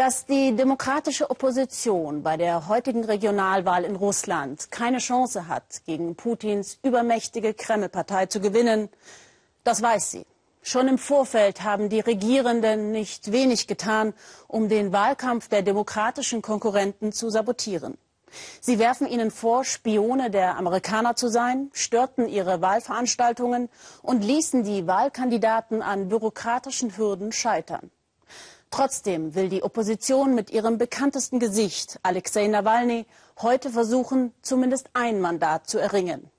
[0.00, 6.78] Dass die demokratische Opposition bei der heutigen Regionalwahl in Russland keine Chance hat, gegen Putins
[6.82, 8.88] übermächtige Kreml-Partei zu gewinnen,
[9.62, 10.24] das weiß sie.
[10.62, 14.14] Schon im Vorfeld haben die Regierenden nicht wenig getan,
[14.48, 17.98] um den Wahlkampf der demokratischen Konkurrenten zu sabotieren.
[18.62, 23.68] Sie werfen ihnen vor, Spione der Amerikaner zu sein, störten ihre Wahlveranstaltungen
[24.00, 27.90] und ließen die Wahlkandidaten an bürokratischen Hürden scheitern.
[28.70, 33.04] Trotzdem will die Opposition mit ihrem bekanntesten Gesicht, Alexei Nawalny,
[33.42, 36.30] heute versuchen, zumindest ein Mandat zu erringen.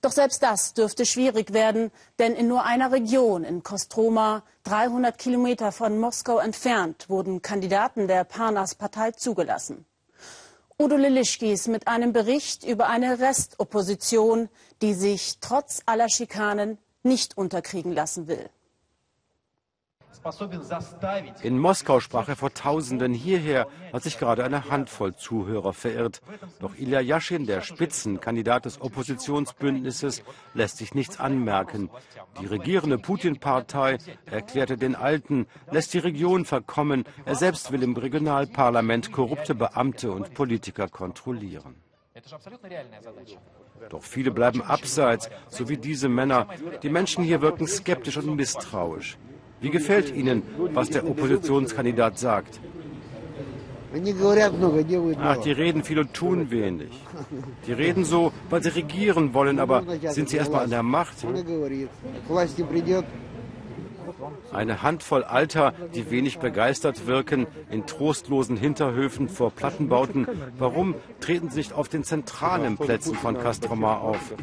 [0.00, 5.72] Doch selbst das dürfte schwierig werden, denn in nur einer Region, in Kostroma, 300 Kilometer
[5.72, 9.84] von Moskau entfernt, wurden Kandidaten der Parnas-Partei zugelassen.
[10.78, 14.48] Udo Lilischkis mit einem Bericht über eine Restopposition,
[14.82, 18.50] die sich trotz aller Schikanen nicht unterkriegen lassen will.
[21.42, 23.12] In Moskau sprach er vor Tausenden.
[23.12, 26.20] Hierher hat sich gerade eine Handvoll Zuhörer verirrt.
[26.60, 30.22] Doch Ilya Yashin, der Spitzenkandidat des Oppositionsbündnisses,
[30.54, 31.90] lässt sich nichts anmerken.
[32.40, 37.04] Die regierende Putin-Partei erklärte den Alten, lässt die Region verkommen.
[37.24, 41.76] Er selbst will im Regionalparlament korrupte Beamte und Politiker kontrollieren.
[43.90, 46.46] Doch viele bleiben abseits, so wie diese Männer.
[46.82, 49.18] Die Menschen hier wirken skeptisch und misstrauisch.
[49.64, 50.42] Wie gefällt Ihnen,
[50.74, 52.60] was der Oppositionskandidat sagt?
[55.22, 56.90] Ach, die reden viel und tun wenig.
[57.66, 61.16] Die reden so, weil sie regieren wollen, aber sind sie erstmal an der Macht?
[64.52, 70.28] Eine Handvoll Alter, die wenig begeistert wirken, in trostlosen Hinterhöfen vor Plattenbauten.
[70.58, 74.34] Warum treten sie nicht auf den zentralen Plätzen von Castromar auf?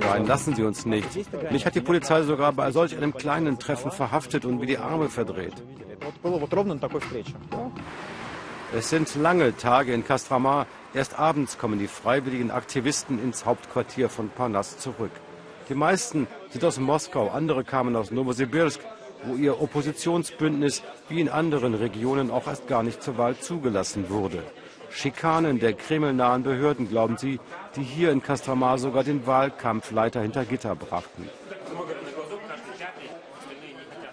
[0.00, 1.08] Nein, lassen Sie uns nicht.
[1.50, 5.08] Mich hat die Polizei sogar bei solch einem kleinen Treffen verhaftet und mir die Arme
[5.08, 5.54] verdreht.
[8.74, 10.66] Es sind lange Tage in Kastramar.
[10.94, 15.10] Erst abends kommen die freiwilligen Aktivisten ins Hauptquartier von Parnas zurück.
[15.68, 18.80] Die meisten sind aus Moskau, andere kamen aus Novosibirsk,
[19.24, 24.42] wo ihr Oppositionsbündnis wie in anderen Regionen auch erst gar nicht zur Wahl zugelassen wurde.
[24.94, 27.40] Schikanen der kremlnahen Behörden, glauben sie,
[27.76, 31.28] die hier in Kastramar sogar den Wahlkampfleiter hinter Gitter brachten.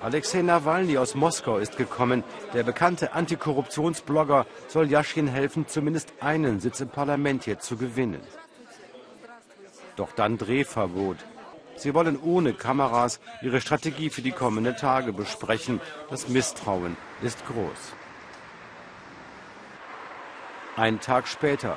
[0.00, 2.24] Alexei Nawalny aus Moskau ist gekommen.
[2.54, 8.20] Der bekannte Antikorruptionsblogger soll Jaschin helfen, zumindest einen Sitz im Parlament hier zu gewinnen.
[9.94, 11.18] Doch dann Drehverbot.
[11.76, 15.80] Sie wollen ohne Kameras ihre Strategie für die kommenden Tage besprechen.
[16.10, 18.01] Das Misstrauen ist groß.
[20.74, 21.76] Ein Tag später.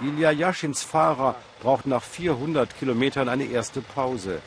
[0.00, 4.40] Ilya Jaschins Fahrer braucht nach 400 Kilometern eine erste Pause.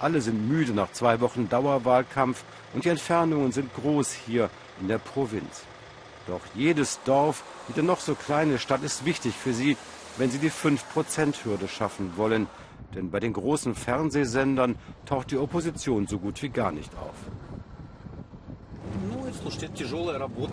[0.00, 2.42] Alle sind müde nach zwei Wochen Dauerwahlkampf
[2.74, 4.50] und die Entfernungen sind groß hier
[4.80, 5.62] in der Provinz.
[6.26, 9.76] Doch jedes Dorf, jede noch so kleine Stadt ist wichtig für sie,
[10.16, 12.48] wenn sie die 5%-Hürde schaffen wollen.
[12.92, 14.74] Denn bei den großen Fernsehsendern
[15.06, 17.14] taucht die Opposition so gut wie gar nicht auf.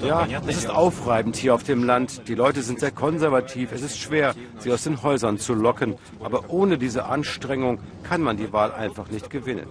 [0.06, 2.28] Ja, es ist aufreibend hier auf dem Land.
[2.28, 3.72] Die Leute sind sehr konservativ.
[3.72, 5.96] Es ist schwer, sie aus den Häusern zu locken.
[6.24, 9.68] Aber ohne diese Anstrengung kann man die Wahl einfach nicht gewinnen.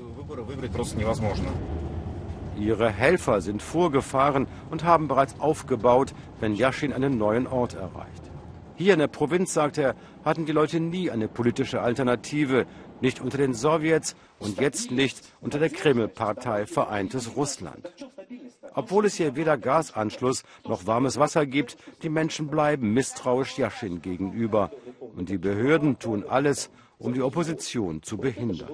[2.58, 8.30] Ihre Helfer sind vorgefahren und haben bereits aufgebaut, wenn Yashin einen neuen Ort erreicht.
[8.76, 12.66] Hier in der Provinz, sagt er, hatten die Leute nie eine politische Alternative,
[13.00, 17.88] nicht unter den Sowjets und jetzt nicht unter der Kreml-Partei Vereintes Russland.
[18.74, 24.70] Obwohl es hier weder Gasanschluss noch warmes Wasser gibt, die Menschen bleiben misstrauisch Jaschin gegenüber.
[25.16, 28.68] Und die Behörden tun alles, um die Opposition zu behindern.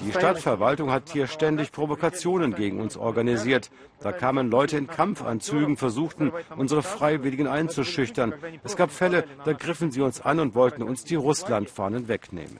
[0.00, 3.70] Die Stadtverwaltung hat hier ständig Provokationen gegen uns organisiert.
[4.00, 8.34] Da kamen Leute in Kampfanzügen, versuchten, unsere Freiwilligen einzuschüchtern.
[8.64, 12.58] Es gab Fälle, da griffen sie uns an und wollten uns die Russlandfahnen wegnehmen.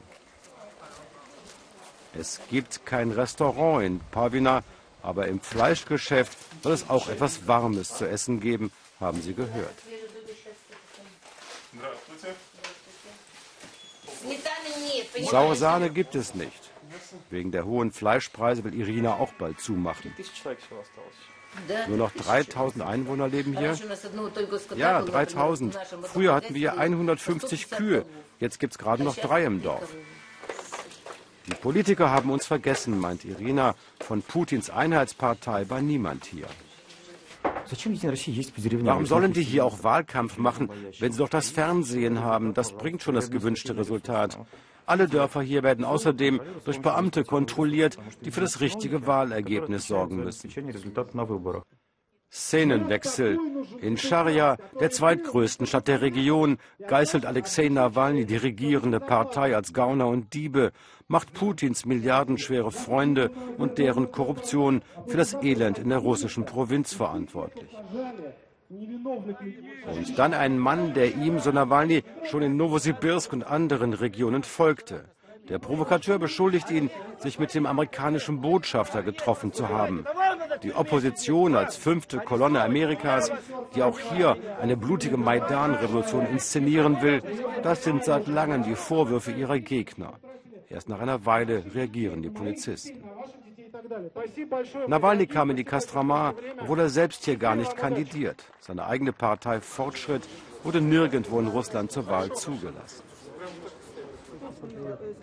[2.19, 4.63] Es gibt kein Restaurant in Pavina,
[5.03, 8.71] aber im Fleischgeschäft soll es auch etwas Warmes zu essen geben,
[9.01, 9.75] haben Sie gehört.
[15.31, 16.71] Saure Sahne gibt es nicht.
[17.31, 20.15] Wegen der hohen Fleischpreise will Irina auch bald zumachen.
[21.89, 23.77] Nur noch 3000 Einwohner leben hier?
[24.77, 25.79] Ja, 3000.
[26.05, 28.07] Früher hatten wir 150 Kühe.
[28.39, 29.95] Jetzt gibt es gerade noch drei im Dorf.
[31.47, 33.75] Die Politiker haben uns vergessen, meint Irina.
[34.01, 36.47] Von Putins Einheitspartei war niemand hier.
[38.85, 42.55] Warum sollen die hier auch Wahlkampf machen, wenn sie doch das Fernsehen haben?
[42.55, 44.39] Das bringt schon das gewünschte Resultat.
[44.85, 50.51] Alle Dörfer hier werden außerdem durch Beamte kontrolliert, die für das richtige Wahlergebnis sorgen müssen.
[52.33, 53.39] Szenenwechsel.
[53.83, 56.57] In Scharia, der zweitgrößten Stadt der Region,
[56.89, 60.73] geißelt Alexei Nawalny die regierende Partei als Gauner und Diebe,
[61.09, 67.69] macht Putins milliardenschwere Freunde und deren Korruption für das Elend in der russischen Provinz verantwortlich.
[68.71, 75.05] Und dann ein Mann, der ihm, so Nawalny, schon in Novosibirsk und anderen Regionen folgte.
[75.51, 76.89] Der Provokateur beschuldigt ihn,
[77.19, 80.07] sich mit dem amerikanischen Botschafter getroffen zu haben.
[80.63, 83.31] Die Opposition als fünfte Kolonne Amerikas,
[83.75, 87.23] die auch hier eine blutige Maidan-Revolution inszenieren will,
[87.63, 90.15] das sind seit langem die Vorwürfe ihrer Gegner.
[90.69, 93.05] Erst nach einer Weile reagieren die Polizisten.
[94.87, 98.45] Nawalny kam in die Kastrama, obwohl er selbst hier gar nicht kandidiert.
[98.61, 100.23] Seine eigene Partei Fortschritt
[100.63, 103.03] wurde nirgendwo in Russland zur Wahl zugelassen.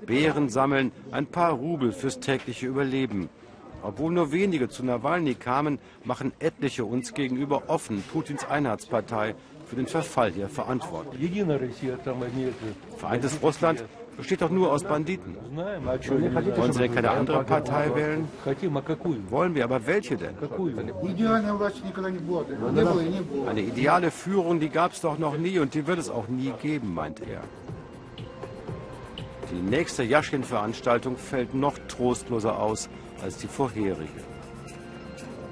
[0.05, 3.29] Beeren sammeln, ein paar Rubel fürs tägliche Überleben.
[3.81, 9.35] Obwohl nur wenige zu Nawalny kamen, machen etliche uns gegenüber offen Putins Einheitspartei
[9.65, 11.45] für den Verfall hier verantwortlich.
[12.97, 13.83] Vereintes Russland
[14.17, 15.37] besteht doch nur aus Banditen.
[15.55, 18.27] Wollen Sie denn keine andere Partei wählen?
[19.29, 20.35] Wollen wir, aber welche denn?
[23.47, 26.51] Eine ideale Führung, die gab es doch noch nie und die wird es auch nie
[26.61, 27.41] geben, meint er.
[29.51, 32.89] Die nächste Jaschin-Veranstaltung fällt noch trostloser aus
[33.21, 34.07] als die vorherige.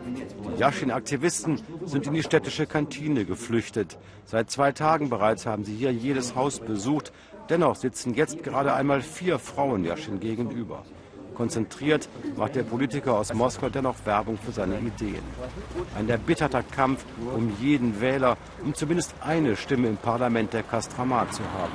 [0.06, 3.98] Die Jaschin-Aktivisten sind in die städtische Kantine geflüchtet.
[4.26, 7.12] Seit zwei Tagen bereits haben sie hier jedes Haus besucht.
[7.50, 10.84] Dennoch sitzen jetzt gerade einmal vier Frauen Jaschin gegenüber.
[11.36, 15.24] Konzentriert macht der Politiker aus Moskau dennoch Werbung für seine Ideen.
[15.96, 17.06] Ein erbitterter Kampf
[17.36, 21.74] um jeden Wähler, um zumindest eine Stimme im Parlament der Kastramat zu haben.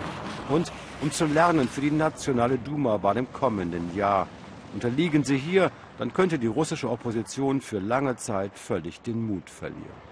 [0.48, 0.72] Und
[1.02, 4.28] um zu lernen für die nationale Duma bei dem kommenden Jahr.
[4.72, 10.11] Unterliegen sie hier, dann könnte die russische Opposition für lange Zeit völlig den Mut verlieren.